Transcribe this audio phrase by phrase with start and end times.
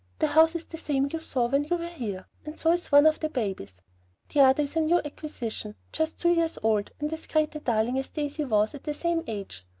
[0.17, 2.91] The house is the same house you saw when you were here, and so is
[2.91, 3.83] one of the babies;
[4.29, 7.99] the other is a new acquisition just two years old, and as great a darling
[7.99, 9.63] as Daisy was at the same age.